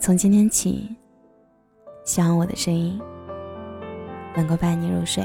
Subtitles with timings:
[0.00, 0.96] 从今天起，
[2.04, 2.98] 希望我的声音
[4.34, 5.22] 能够伴你入睡。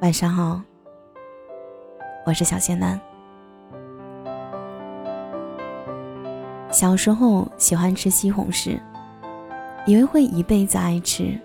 [0.00, 0.60] 晚上好，
[2.26, 3.00] 我是小仙男。
[6.72, 8.80] 小时候喜欢吃西红柿，
[9.86, 11.38] 以为会一辈子爱吃。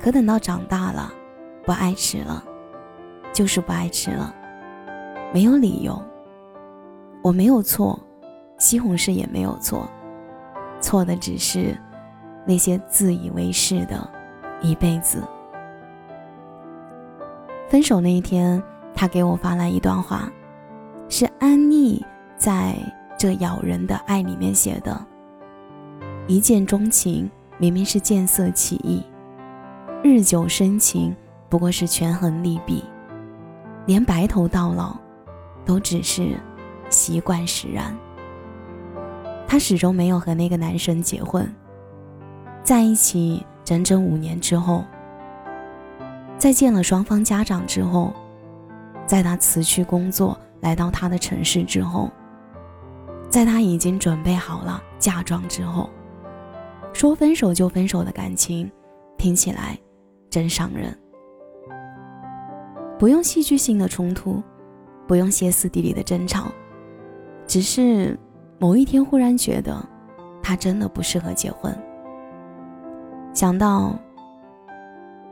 [0.00, 1.08] 可等到长大了，
[1.64, 2.42] 不爱吃了，
[3.32, 4.34] 就是不爱吃了，
[5.32, 5.96] 没有理由。
[7.22, 7.96] 我没有错，
[8.60, 9.88] 西红柿也没有错，
[10.80, 11.74] 错的只是
[12.46, 14.08] 那些自以为是的
[14.60, 15.20] 一辈子。
[17.70, 18.62] 分手那一天，
[18.94, 20.30] 他给我发来一段话，
[21.08, 22.04] 是安妮
[22.36, 22.76] 在
[23.16, 25.04] 这咬人的爱里面写的
[26.28, 29.02] ：“一见钟情明明是见色起意，
[30.02, 31.16] 日久生情
[31.48, 32.84] 不过是权衡利弊，
[33.86, 34.94] 连白头到老，
[35.64, 36.38] 都只是。”
[36.90, 37.96] 习惯使然，
[39.50, 41.52] 她始终没有和那个男生结婚。
[42.62, 44.84] 在一起整整五年之后，
[46.38, 48.12] 在见了双方家长之后，
[49.06, 52.08] 在他辞去工作来到他的城市之后，
[53.28, 55.90] 在他已经准备好了嫁妆之后，
[56.92, 58.70] 说分手就分手的感情，
[59.18, 59.76] 听起来
[60.30, 60.96] 真伤人。
[63.00, 64.40] 不用戏剧性的冲突，
[65.08, 66.52] 不用歇斯底里的争吵。
[67.48, 68.16] 只是
[68.60, 69.82] 某一天忽然觉得，
[70.42, 71.74] 他真的不适合结婚。
[73.32, 73.98] 想到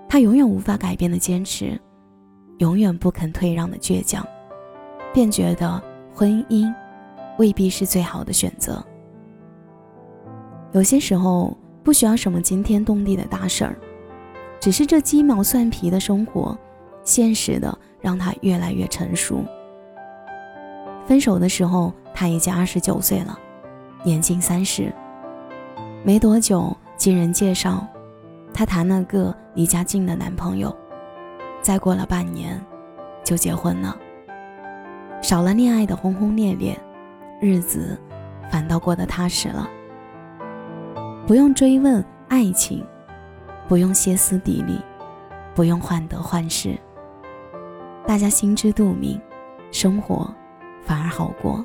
[0.09, 1.79] 他永远无法改变的坚持，
[2.57, 4.27] 永远不肯退让的倔强，
[5.13, 5.79] 便觉得
[6.11, 6.73] 婚姻
[7.37, 8.83] 未必是最好的选择。
[10.73, 13.77] 有些时候不需要什么惊天动地的大事儿，
[14.59, 16.57] 只是这鸡毛蒜皮的生活，
[17.05, 19.45] 现实的让他越来越成熟。
[21.07, 21.93] 分手的时候。
[22.19, 23.39] 他已经二十九岁了，
[24.03, 24.93] 年近三十。
[26.03, 27.87] 没多久，经人介绍，
[28.53, 30.77] 他谈了个离家近的男朋友。
[31.63, 32.61] 再过了半年，
[33.23, 33.97] 就结婚了。
[35.23, 36.77] 少了恋爱的轰轰烈烈，
[37.41, 37.97] 日子
[38.51, 39.71] 反倒过得踏实了。
[41.25, 42.85] 不用追问爱情，
[43.69, 44.83] 不用歇斯底里，
[45.55, 46.77] 不用患得患失。
[48.05, 49.21] 大家心知肚明，
[49.71, 50.29] 生活
[50.83, 51.65] 反而好过。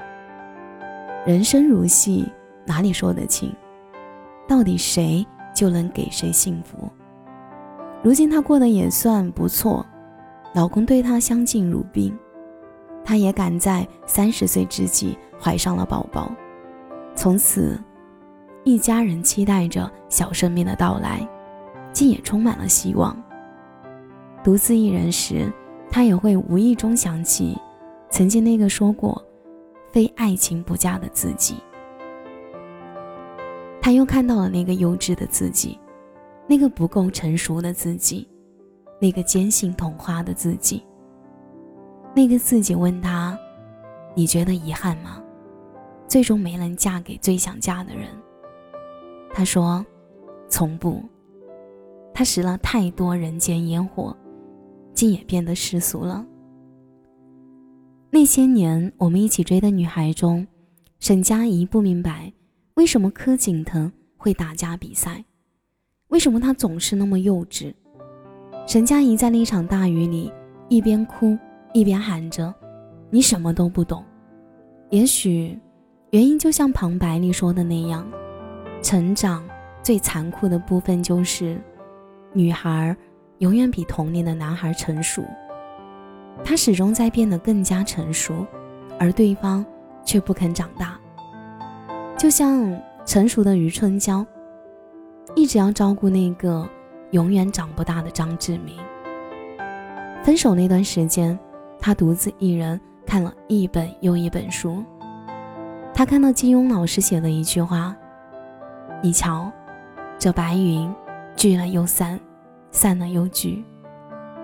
[1.25, 2.29] 人生如戏，
[2.65, 3.49] 哪里说得清？
[4.45, 5.25] 到底谁
[5.55, 6.89] 就能给谁幸福？
[8.03, 9.85] 如今她过得也算不错，
[10.53, 12.13] 老公对她相敬如宾，
[13.05, 16.29] 她也赶在三十岁之际怀上了宝宝。
[17.15, 17.79] 从此，
[18.65, 21.25] 一家人期待着小生命的到来，
[21.93, 23.15] 竟也充满了希望。
[24.43, 25.49] 独自一人时，
[25.89, 27.57] 她也会无意中想起
[28.09, 29.23] 曾经那个说过。
[29.93, 31.57] 非爱情不嫁的自己，
[33.79, 35.79] 他又看到了那个幼稚的自己，
[36.47, 38.27] 那个不够成熟的自己，
[38.99, 40.83] 那个坚信童话的自己。
[42.15, 43.37] 那个自己问他
[44.17, 45.21] ：“你觉得遗憾吗？
[46.07, 48.09] 最终没能嫁给最想嫁的人。”
[49.31, 49.85] 他说
[50.49, 51.03] ：“从不。”
[52.15, 54.15] 他食了太多人间烟火，
[54.95, 56.25] 竟也变得世俗了。
[58.13, 60.45] 那些年我们一起追的女孩中，
[60.99, 62.31] 沈佳宜不明白
[62.75, 65.25] 为什么柯景腾会打架比赛，
[66.09, 67.73] 为什么他总是那么幼稚。
[68.67, 70.31] 沈佳宜在那场大雨里
[70.69, 71.35] 一边哭
[71.73, 72.53] 一边喊着
[73.09, 74.05] ：“你什么都不懂。”
[74.91, 75.59] 也许
[76.11, 78.07] 原因就像旁白里说的那样，
[78.83, 79.43] 成长
[79.81, 81.59] 最残酷的部分就是，
[82.31, 82.95] 女孩
[83.39, 85.23] 永远比同龄的男孩成熟。
[86.43, 88.45] 他始终在变得更加成熟，
[88.97, 89.65] 而对方
[90.05, 90.97] 却不肯长大。
[92.17, 94.25] 就像成熟的余春娇，
[95.35, 96.65] 一直要照顾那个
[97.11, 98.77] 永远长不大的张志明。
[100.23, 101.37] 分手那段时间，
[101.79, 104.81] 他独自一人看了一本又一本书。
[105.93, 107.95] 他看到金庸老师写的一句话
[109.03, 109.51] ：“你瞧，
[110.17, 110.89] 这白云
[111.35, 112.19] 聚了又散，
[112.71, 113.63] 散了又聚，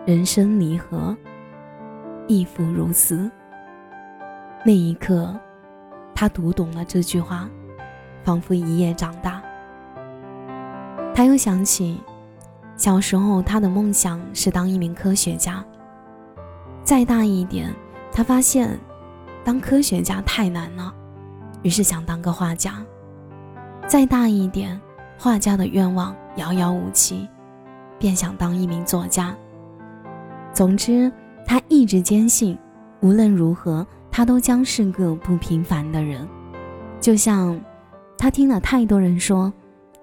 [0.06, 1.15] 人生离合。”
[2.29, 3.29] 亦复如斯。
[4.63, 5.35] 那一刻，
[6.13, 7.49] 他读懂了这句话，
[8.23, 9.41] 仿佛一夜长大。
[11.15, 11.99] 他又想起，
[12.75, 15.65] 小时候他的梦想是当一名科学家。
[16.83, 17.73] 再大一点，
[18.11, 18.79] 他发现
[19.43, 20.93] 当科学家太难了，
[21.63, 22.75] 于是想当个画家。
[23.87, 24.79] 再大一点，
[25.17, 27.27] 画家的愿望遥遥无期，
[27.97, 29.35] 便想当一名作家。
[30.53, 31.11] 总之。
[31.49, 32.55] 他一直坚信，
[33.01, 36.29] 无论如何，他都将是个不平凡的人。
[36.99, 37.59] 就像
[38.19, 39.51] 他听了太多人说，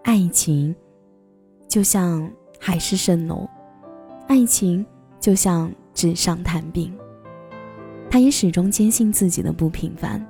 [0.03, 0.75] 爱情
[1.69, 2.29] 就像
[2.59, 3.49] 海市蜃楼，
[4.27, 4.85] 爱情
[5.21, 6.93] 就像纸上谈兵。
[8.11, 10.21] 他也始终坚信自己的不平凡，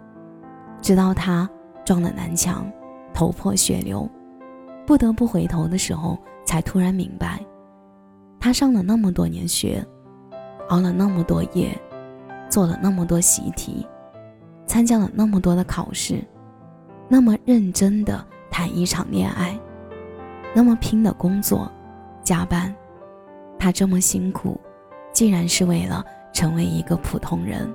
[0.82, 1.48] 直到他
[1.82, 2.70] 撞了南墙，
[3.14, 4.06] 头破血流，
[4.84, 7.40] 不得不回头的时候，才突然明白，
[8.38, 9.82] 他上了那么多年学，
[10.68, 11.76] 熬了那么多夜，
[12.48, 13.86] 做了那么多习题，
[14.66, 16.22] 参加了那么多的考试，
[17.08, 19.58] 那么认真的谈一场恋爱，
[20.54, 21.70] 那么拼的工作，
[22.22, 22.74] 加班，
[23.58, 24.60] 他这么辛苦，
[25.12, 26.04] 竟然是为了。
[26.32, 27.66] 成为一个普通人，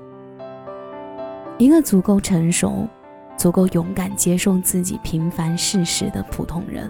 [1.57, 2.87] 一个足够成熟、
[3.35, 6.87] 足够勇敢接受自己平凡事实的普通人。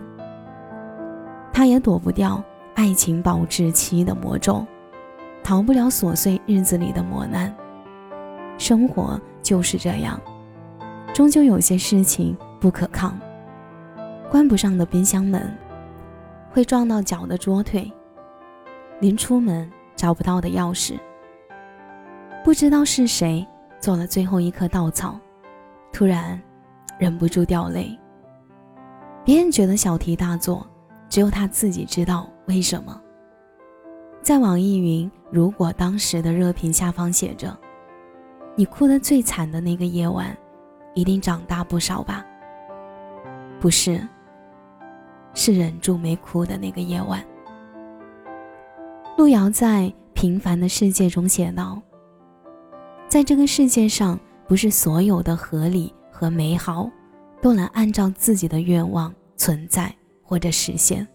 [1.53, 2.43] 他也躲不掉
[2.75, 4.67] 爱情保质期的魔咒，
[5.43, 7.53] 逃不了琐碎日子里的磨难。
[8.57, 10.19] 生活就是这样，
[11.13, 13.19] 终究有些事情不可抗。
[14.29, 15.51] 关不上的冰箱门，
[16.51, 17.91] 会撞到脚的桌腿，
[18.99, 20.97] 临出门找不到的钥匙。
[22.43, 23.45] 不知道是谁
[23.79, 25.19] 做了最后一颗稻草，
[25.91, 26.41] 突然
[26.97, 27.97] 忍不住掉泪。
[29.25, 30.65] 别人觉得小题大做，
[31.09, 32.99] 只有他自己知道为什么。
[34.21, 37.57] 在网易云“如果当时”的热评下方写着
[38.55, 40.37] ：“你哭得最惨的那个夜晚，
[40.93, 42.23] 一定长大不少吧？”
[43.59, 44.07] 不是，
[45.33, 47.23] 是忍住没哭的那个夜晚。
[49.17, 49.83] 路遥在
[50.13, 51.81] 《平凡的世界》中写道。
[53.07, 56.89] 在这个世界上，不是所有的合理和美好，
[57.41, 61.05] 都能按照自己的愿望存在或者实现。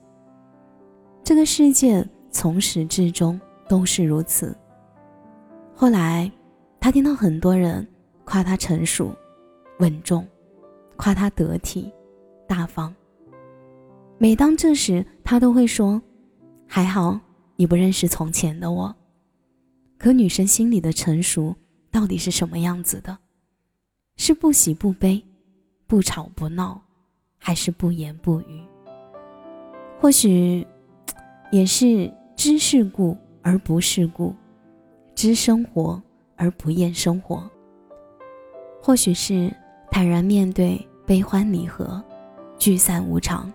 [1.24, 4.54] 这个世界从始至终都是如此。
[5.74, 6.30] 后来，
[6.78, 7.88] 他听到很多人
[8.26, 9.10] 夸他成熟、
[9.78, 10.28] 稳重，
[10.96, 11.90] 夸他得体、
[12.46, 12.94] 大方。
[14.18, 16.00] 每当这时，他都会说
[16.68, 17.18] ：“还好
[17.56, 18.94] 你不认识从前的我。”
[19.96, 21.56] 可女生心里的成熟。
[21.90, 23.16] 到底是什么样子的？
[24.18, 25.24] 是不喜不悲，
[25.86, 26.78] 不吵不闹，
[27.38, 28.62] 还是不言不语？
[29.98, 30.66] 或许，
[31.50, 32.12] 也是
[32.46, 34.32] 知世故而不世故，
[35.16, 36.00] 知生活
[36.36, 37.42] 而不厌生活。
[38.80, 39.52] 或许是
[39.90, 42.00] 坦然面对悲欢离合，
[42.56, 43.52] 聚散无常。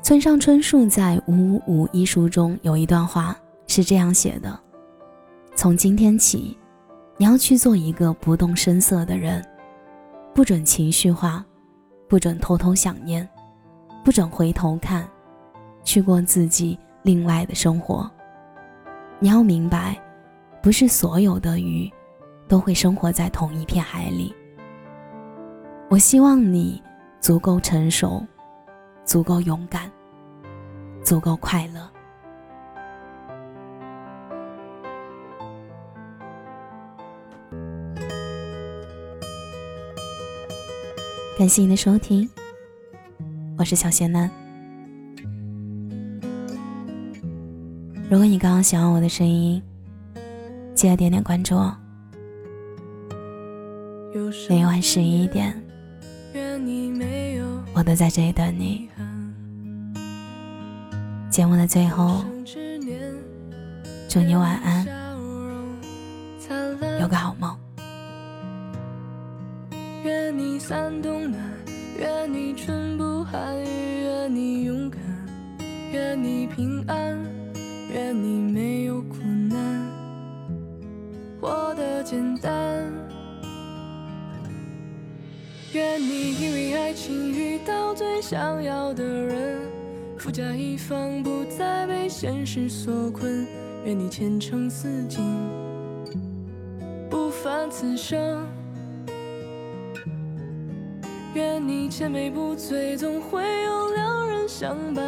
[0.00, 4.58] 村上春树在《五五五》一书中有一段话是这样写的。
[5.54, 6.56] 从今天起，
[7.18, 9.46] 你要去做一个不动声色的人，
[10.34, 11.44] 不准情绪化，
[12.08, 13.28] 不准偷偷想念，
[14.02, 15.06] 不准回头看，
[15.84, 18.10] 去过自己另外的生活。
[19.20, 19.96] 你要明白，
[20.60, 21.88] 不是所有的鱼
[22.48, 24.34] 都会生活在同一片海里。
[25.88, 26.82] 我希望你
[27.20, 28.26] 足够成熟，
[29.04, 29.88] 足够勇敢，
[31.04, 31.88] 足够快乐。
[41.38, 42.28] 感谢你的收听，
[43.56, 44.28] 我是小仙男。
[48.08, 49.60] 如果你刚刚喜欢我的声音，
[50.76, 51.76] 记得点点关注哦。
[54.48, 55.52] 每晚十一点，
[57.74, 58.88] 我都在这里等你。
[61.28, 62.24] 节目的最后，
[64.08, 64.86] 祝你晚安，
[67.00, 67.58] 有个好梦。
[70.04, 71.42] 愿你三冬暖，
[71.98, 75.00] 愿你春不寒，愿你勇敢，
[75.92, 77.18] 愿你平安，
[77.96, 79.90] 愿你没有苦难，
[81.40, 82.92] 活得简单。
[85.72, 89.62] 愿你因为爱情遇到最想要的人，
[90.18, 93.46] 富甲一方，不再被现实所困。
[93.86, 95.24] 愿你前程似锦，
[97.08, 98.46] 不凡此生。
[101.32, 105.02] 愿你千杯不醉，总会有良人相伴；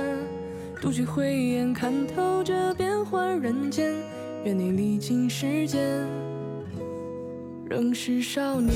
[0.80, 3.92] 独具慧眼，看透这变幻人间。
[4.44, 6.06] 愿你历经时间，
[7.68, 8.74] 仍是少年。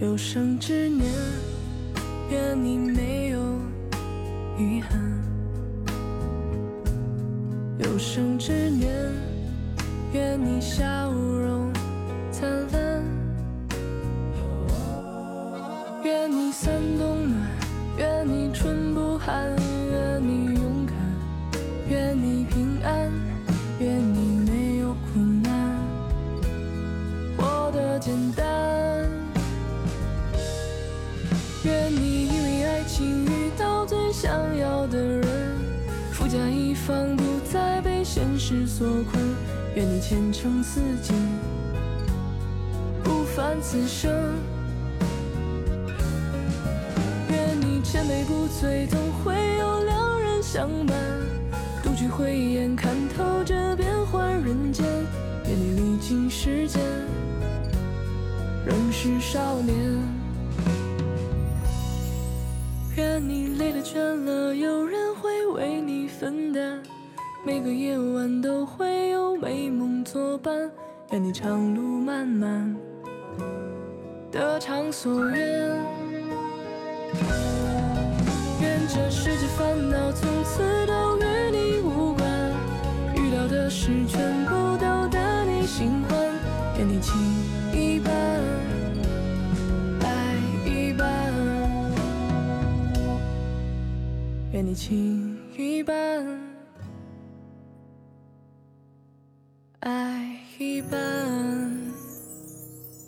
[0.00, 1.12] 有生之年。
[2.30, 2.78] 愿你
[16.74, 17.34] 愿你伞冬暖。
[17.96, 19.56] 愿憾，
[19.90, 20.96] 愿你勇敢，
[21.88, 23.10] 愿你平安，
[23.78, 25.78] 愿你没有苦难，
[27.36, 28.44] 活得简单。
[31.64, 35.22] 愿你因为爱情遇到最想要的人，
[36.12, 39.22] 富甲一方，不再被现实所困。
[39.74, 41.14] 愿你前程似锦，
[43.02, 44.12] 不凡此生。
[47.94, 50.96] 千杯不醉，总会有良人相伴。
[51.80, 54.84] 独具慧眼，看透这变幻人间。
[55.46, 56.82] 愿你历经时间，
[58.66, 59.76] 仍是少年。
[62.96, 66.82] 愿你累了倦了，有人会为你分担。
[67.46, 70.68] 每个夜晚都会有美梦作伴，
[71.12, 72.74] 愿你长路漫漫，
[74.32, 75.93] 得偿所愿。
[78.94, 81.33] 这世界烦恼从此都远